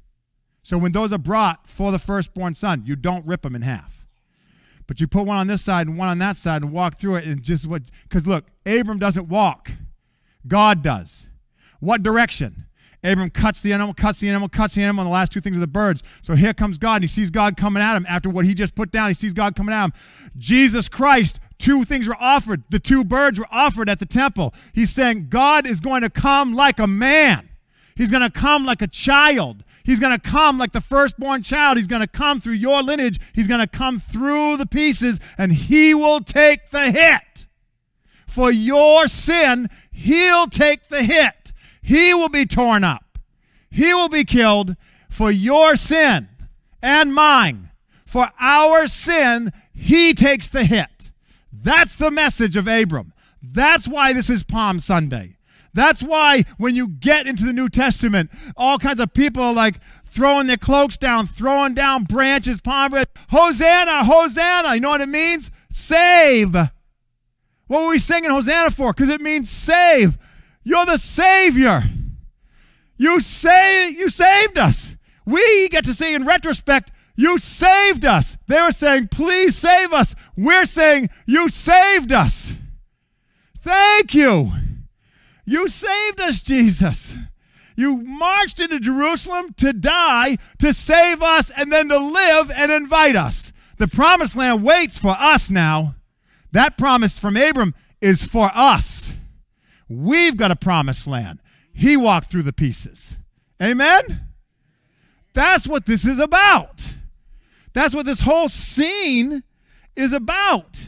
[0.62, 4.06] So when those are brought for the firstborn son, you don't rip them in half.
[4.86, 7.14] But you put one on this side and one on that side and walk through
[7.16, 9.70] it and just what because look, Abram doesn't walk.
[10.46, 11.28] God does.
[11.78, 12.66] What direction?
[13.02, 15.56] Abram cuts the animal, cuts the animal, cuts the animal, and the last two things
[15.56, 16.02] are the birds.
[16.20, 18.74] So here comes God, and he sees God coming at him after what he just
[18.74, 19.08] put down.
[19.08, 19.92] He sees God coming at him.
[20.36, 22.64] Jesus Christ two things were offered.
[22.70, 24.54] The two birds were offered at the temple.
[24.72, 27.50] He's saying God is going to come like a man.
[27.94, 29.62] He's going to come like a child.
[29.84, 31.76] He's going to come like the firstborn child.
[31.76, 33.20] He's going to come through your lineage.
[33.34, 37.46] He's going to come through the pieces, and he will take the hit.
[38.26, 41.52] For your sin, he'll take the hit.
[41.82, 43.18] He will be torn up.
[43.70, 44.76] He will be killed
[45.08, 46.28] for your sin
[46.82, 47.70] and mine.
[48.06, 50.89] For our sin, he takes the hit.
[51.62, 53.12] That's the message of Abram.
[53.42, 55.36] That's why this is Palm Sunday.
[55.72, 59.80] That's why when you get into the New Testament, all kinds of people are like
[60.04, 63.12] throwing their cloaks down, throwing down branches, palm branches.
[63.28, 64.74] Hosanna, Hosanna.
[64.74, 65.50] You know what it means?
[65.70, 66.54] Save.
[66.54, 68.92] What were we singing Hosanna for?
[68.92, 70.18] Because it means save.
[70.64, 71.84] You're the Savior.
[72.96, 74.96] You say you saved us.
[75.24, 76.90] We get to say in retrospect,
[77.20, 78.38] you saved us.
[78.46, 80.14] They were saying, please save us.
[80.38, 82.54] We're saying, you saved us.
[83.58, 84.50] Thank you.
[85.44, 87.14] You saved us, Jesus.
[87.76, 93.16] You marched into Jerusalem to die, to save us, and then to live and invite
[93.16, 93.52] us.
[93.76, 95.96] The promised land waits for us now.
[96.52, 99.12] That promise from Abram is for us.
[99.90, 101.40] We've got a promised land.
[101.74, 103.18] He walked through the pieces.
[103.62, 104.26] Amen?
[105.34, 106.94] That's what this is about.
[107.72, 109.42] That's what this whole scene
[109.96, 110.86] is about.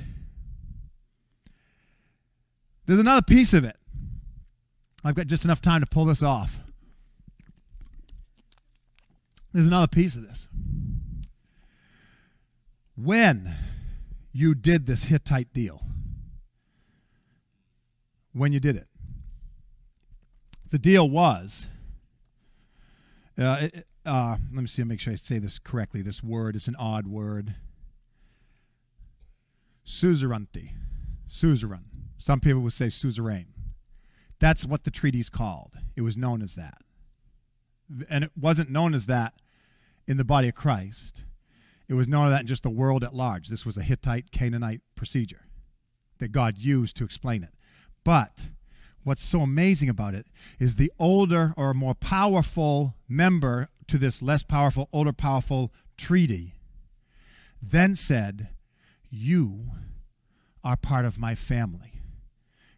[2.86, 3.76] There's another piece of it.
[5.04, 6.60] I've got just enough time to pull this off.
[9.52, 10.48] There's another piece of this.
[12.96, 13.54] When
[14.32, 15.82] you did this Hittite deal,
[18.32, 18.86] when you did it,
[20.70, 21.66] the deal was.
[23.38, 24.84] Uh, it, uh, let me see.
[24.84, 26.02] Make sure I say this correctly.
[26.02, 27.54] This word is an odd word.
[29.84, 30.72] Suzerainty,
[31.28, 31.84] suzerain.
[32.18, 33.46] Some people would say suzerain.
[34.38, 35.74] That's what the treaty's called.
[35.96, 36.78] It was known as that.
[38.08, 39.34] And it wasn't known as that
[40.06, 41.24] in the body of Christ.
[41.88, 43.48] It was known as that in just the world at large.
[43.48, 45.46] This was a Hittite, Canaanite procedure
[46.18, 47.50] that God used to explain it.
[48.04, 48.50] But
[49.04, 50.26] what's so amazing about it
[50.58, 56.54] is the older or more powerful member to this less powerful, older, powerful treaty
[57.62, 58.48] then said,
[59.08, 59.70] You
[60.64, 62.00] are part of my family.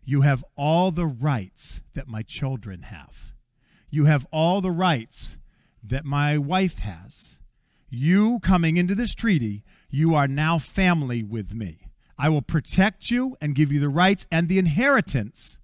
[0.05, 3.33] You have all the rights that my children have.
[3.89, 5.39] You have all the rights
[5.83, 7.39] that my wife has.
[7.89, 11.89] You coming into this treaty, you are now family with me.
[12.19, 15.59] I will protect you and give you the rights and the inheritance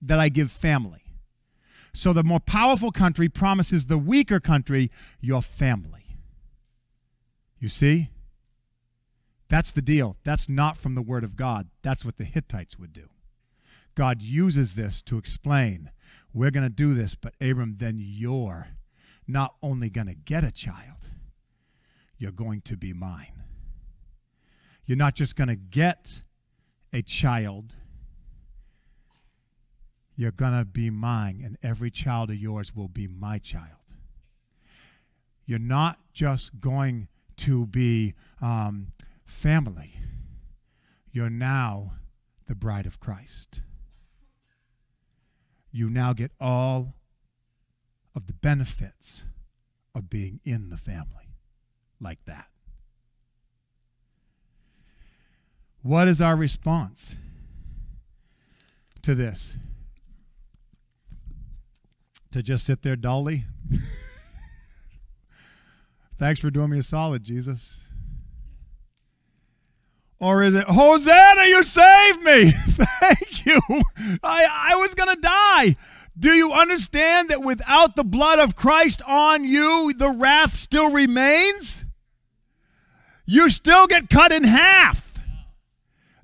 [0.00, 1.05] that I give family.
[1.96, 6.18] So the more powerful country promises the weaker country your family.
[7.58, 8.10] You see?
[9.48, 10.18] That's the deal.
[10.22, 11.70] That's not from the Word of God.
[11.80, 13.08] That's what the Hittites would do.
[13.94, 15.90] God uses this to explain
[16.34, 18.68] we're going to do this, but Abram, then you're
[19.26, 21.06] not only going to get a child,
[22.18, 23.42] you're going to be mine.
[24.84, 26.20] You're not just going to get
[26.92, 27.72] a child,
[30.16, 33.82] you're going to be mine, and every child of yours will be my child.
[35.44, 37.08] You're not just going
[37.38, 38.92] to be um,
[39.24, 40.00] family,
[41.12, 41.92] you're now
[42.46, 43.60] the bride of Christ
[45.76, 46.94] you now get all
[48.14, 49.24] of the benefits
[49.94, 51.34] of being in the family
[52.00, 52.46] like that.
[55.82, 57.14] What is our response
[59.02, 59.58] to this?
[62.36, 63.44] To just sit there dully?
[66.18, 67.80] Thanks for doing me a solid, Jesus.
[70.20, 72.50] Or is it, Hosanna, you saved me?
[72.68, 73.58] Thank you.
[74.22, 75.76] I, I was going to die.
[76.18, 81.86] Do you understand that without the blood of Christ on you, the wrath still remains?
[83.24, 85.14] You still get cut in half.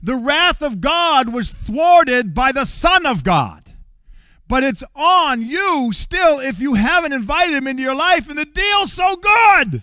[0.03, 3.62] The wrath of God was thwarted by the Son of God.
[4.53, 8.45] But it's on you still if you haven't invited him into your life, and the
[8.45, 9.83] deal's so good.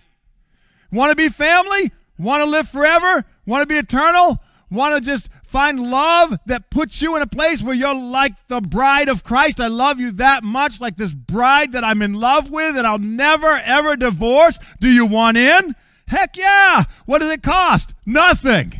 [0.92, 1.90] Want to be family?
[2.16, 3.24] Want to live forever?
[3.44, 4.38] Want to be eternal?
[4.70, 8.60] Want to just find love that puts you in a place where you're like the
[8.60, 9.60] bride of Christ?
[9.60, 12.96] I love you that much, like this bride that I'm in love with and I'll
[12.96, 14.60] never, ever divorce.
[14.78, 15.74] Do you want in?
[16.06, 16.84] Heck yeah.
[17.06, 17.94] What does it cost?
[18.06, 18.74] Nothing.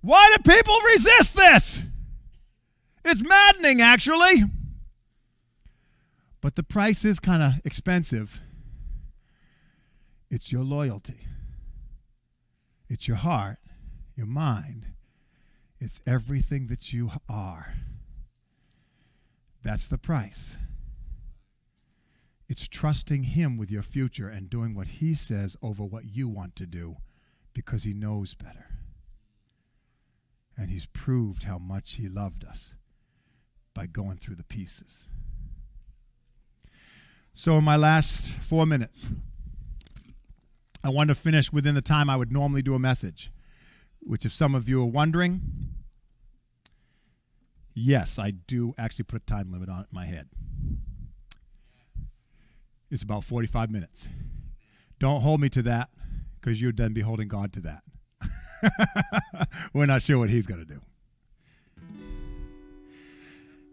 [0.00, 1.82] Why do people resist this?
[3.10, 4.44] It's maddening, actually.
[6.42, 8.38] But the price is kind of expensive.
[10.30, 11.26] It's your loyalty.
[12.90, 13.60] It's your heart,
[14.14, 14.88] your mind.
[15.80, 17.72] It's everything that you are.
[19.64, 20.58] That's the price.
[22.46, 26.56] It's trusting Him with your future and doing what He says over what you want
[26.56, 26.98] to do
[27.54, 28.66] because He knows better.
[30.58, 32.74] And He's proved how much He loved us
[33.78, 35.08] by going through the pieces.
[37.32, 39.06] So, in my last four minutes,
[40.82, 43.30] I want to finish within the time I would normally do a message,
[44.00, 45.42] which, if some of you are wondering,
[47.72, 50.26] yes, I do actually put a time limit on my head.
[52.90, 54.08] It's about 45 minutes.
[54.98, 55.90] Don't hold me to that
[56.40, 59.48] because you'd then be holding God to that.
[59.72, 60.80] We're not sure what He's going to do.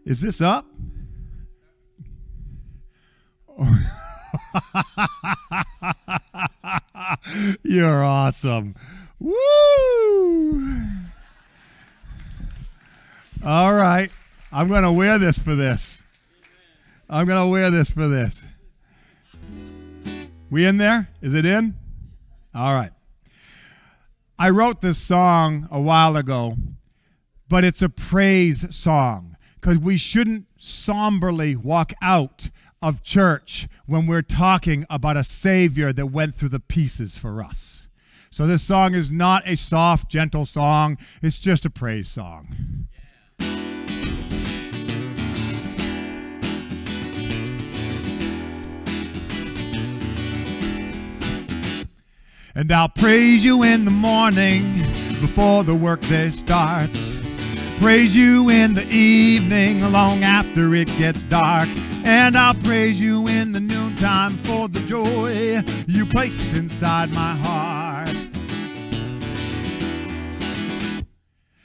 [0.06, 0.64] Is this up?
[7.64, 8.76] You're awesome.
[9.18, 9.34] Woo!
[13.44, 14.12] All right.
[14.52, 16.04] I'm going to wear this for this.
[17.10, 18.44] I'm going to wear this for this.
[20.50, 21.08] We in there?
[21.20, 21.74] Is it in?
[22.54, 22.92] All right.
[24.38, 26.56] I wrote this song a while ago,
[27.48, 29.35] but it's a praise song
[29.66, 32.50] because we shouldn't somberly walk out
[32.80, 37.88] of church when we're talking about a Savior that went through the pieces for us.
[38.30, 42.86] So this song is not a soft, gentle song, it's just a praise song.
[52.54, 54.74] And I'll praise you in the morning
[55.20, 57.15] before the workday starts.
[57.80, 61.68] Praise you in the evening long after it gets dark.
[62.04, 68.08] And I'll praise you in the noontime for the joy you placed inside my heart.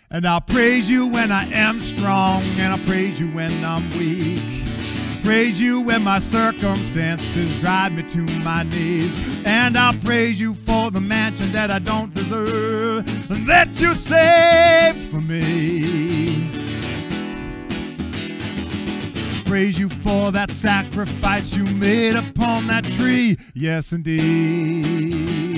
[0.10, 4.61] And I'll praise you when I am strong, and I'll praise you when I'm weak.
[5.24, 9.12] Praise you when my circumstances drive me to my knees.
[9.46, 14.98] And I'll praise you for the mansion that I don't deserve, and that you saved
[15.10, 16.50] for me.
[19.46, 23.38] Praise you for that sacrifice you made upon that tree.
[23.54, 25.51] Yes, indeed.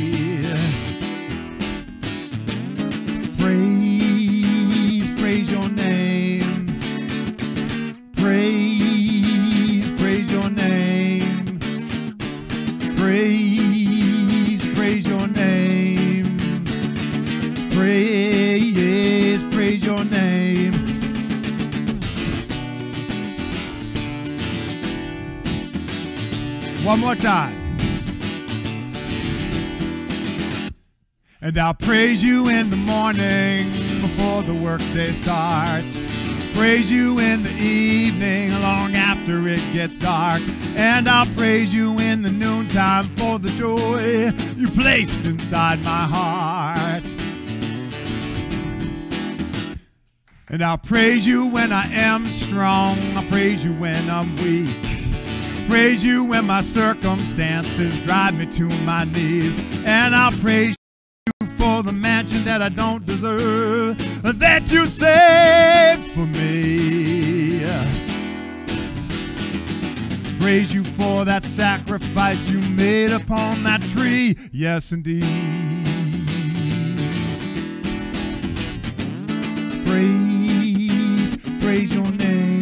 [27.13, 27.59] More time.
[31.41, 33.69] And I'll praise you in the morning
[34.01, 36.11] before the workday starts.
[36.55, 40.41] Praise you in the evening long after it gets dark.
[40.75, 47.03] And I'll praise you in the noontime for the joy you placed inside my heart.
[50.49, 52.97] And I'll praise you when I am strong.
[53.15, 54.92] I'll praise you when I'm weak.
[55.69, 59.53] Praise you when my circumstances drive me to my knees.
[59.85, 60.75] And I'll praise
[61.41, 67.61] you for the mansion that I don't deserve, that you saved for me.
[70.39, 74.37] Praise you for that sacrifice you made upon that tree.
[74.51, 75.23] Yes, indeed.
[79.85, 82.52] Praise, praise your name.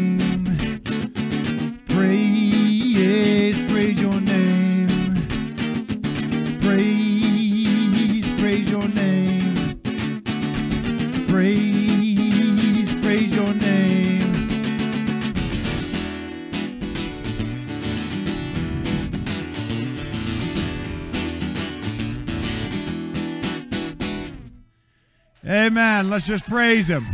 [25.61, 26.09] Amen.
[26.09, 27.03] Let's just praise him.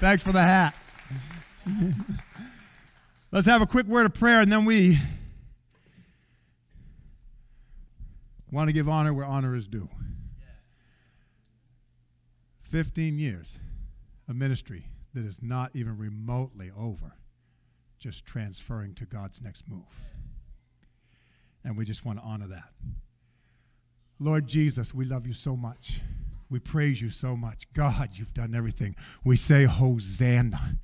[0.00, 0.74] Thanks for the hat.
[3.30, 4.98] Let's have a quick word of prayer and then we
[8.50, 9.90] want to give honor where honor is due.
[12.62, 13.58] 15 years
[14.26, 17.12] of ministry that is not even remotely over,
[17.98, 20.00] just transferring to God's next move.
[21.62, 22.70] And we just want to honor that.
[24.18, 26.00] Lord Jesus, we love you so much.
[26.48, 27.66] We praise you so much.
[27.74, 28.94] God, you've done everything.
[29.24, 30.76] We say, Hosanna.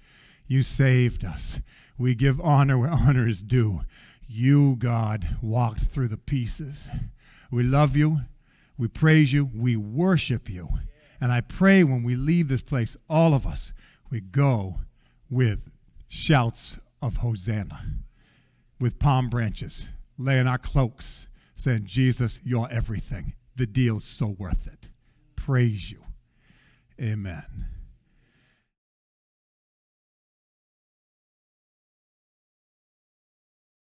[0.46, 1.60] You saved us.
[1.96, 3.82] We give honor where honor is due.
[4.26, 6.88] You, God, walked through the pieces.
[7.50, 8.22] We love you.
[8.76, 9.48] We praise you.
[9.54, 10.68] We worship you.
[11.20, 13.72] And I pray when we leave this place, all of us,
[14.10, 14.80] we go
[15.28, 15.70] with
[16.08, 17.80] shouts of Hosanna
[18.80, 21.28] with palm branches, laying our cloaks,
[21.60, 23.34] saying, Jesus, you're everything.
[23.56, 24.90] The deal's so worth it.
[25.36, 26.02] Praise you.
[27.00, 27.66] Amen.